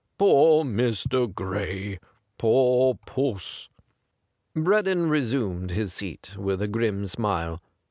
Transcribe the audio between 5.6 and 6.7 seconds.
his seat with a